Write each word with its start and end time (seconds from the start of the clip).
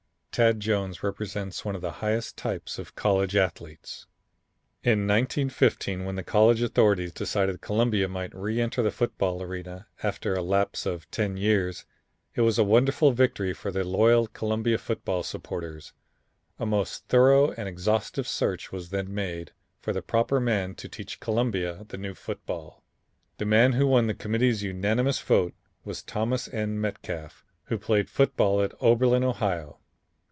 Tad 0.31 0.61
Jones 0.61 1.03
represents 1.03 1.65
one 1.65 1.75
of 1.75 1.81
the 1.81 1.91
highest 1.99 2.37
types 2.37 2.79
of 2.79 2.95
college 2.95 3.35
athletes. 3.35 4.05
In 4.81 4.99
1915 5.05 6.05
when 6.05 6.15
the 6.15 6.23
college 6.23 6.61
authorities 6.61 7.11
decided 7.11 7.59
Columbia 7.59 8.07
might 8.07 8.33
re 8.33 8.61
enter 8.61 8.81
the 8.81 8.91
football 8.91 9.41
arena, 9.43 9.87
after 10.03 10.33
a 10.33 10.41
lapse 10.41 10.85
of 10.85 11.11
ten 11.11 11.35
years, 11.35 11.83
it 12.33 12.39
was 12.43 12.57
a 12.57 12.63
wonderful 12.63 13.11
victory 13.11 13.51
for 13.51 13.71
the 13.73 13.83
loyal 13.83 14.25
Columbia 14.27 14.77
football 14.77 15.21
supporters. 15.21 15.91
A 16.59 16.65
most 16.65 17.09
thorough 17.09 17.51
and 17.51 17.67
exhaustive 17.67 18.25
search 18.25 18.71
was 18.71 18.89
then 18.89 19.13
made 19.13 19.51
for 19.81 19.91
the 19.91 20.01
proper 20.01 20.39
man 20.39 20.75
to 20.75 20.87
teach 20.87 21.19
Columbia 21.19 21.85
the 21.89 21.97
new 21.97 22.13
football. 22.13 22.85
The 23.37 23.45
man 23.45 23.73
who 23.73 23.85
won 23.85 24.07
the 24.07 24.13
Committee's 24.13 24.63
unanimous 24.63 25.19
vote 25.19 25.53
was 25.83 26.01
Thomas 26.01 26.47
N. 26.47 26.79
Metcalf, 26.79 27.43
who 27.65 27.77
played 27.77 28.09
football 28.09 28.61
at 28.61 28.71
Oberlin, 28.79 29.25
Ohio. 29.25 29.79